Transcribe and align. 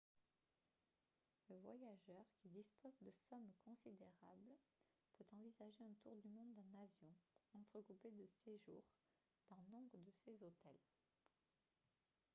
le 1.51 1.57
voyageur 1.59 2.25
qui 2.39 2.49
dispose 2.49 2.97
de 3.01 3.11
sommes 3.29 3.51
considérables 3.63 4.57
peut 5.15 5.23
envisager 5.31 5.83
un 5.83 5.93
tour 6.01 6.15
du 6.15 6.27
monde 6.27 6.57
en 6.57 6.73
avion 6.81 7.13
entrecoupé 7.53 8.09
de 8.13 8.25
séjours 8.43 8.83
dans 9.51 9.61
nombre 9.69 9.99
de 9.99 10.11
ces 10.25 10.43
hôtels 10.43 10.81